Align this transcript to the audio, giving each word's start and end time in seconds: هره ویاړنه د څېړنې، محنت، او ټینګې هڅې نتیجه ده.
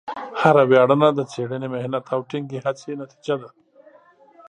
هره 0.41 0.63
ویاړنه 0.69 1.07
د 1.13 1.19
څېړنې، 1.31 1.67
محنت، 1.73 2.05
او 2.13 2.19
ټینګې 2.29 2.57
هڅې 2.65 2.91
نتیجه 3.01 3.35
ده. 3.41 3.49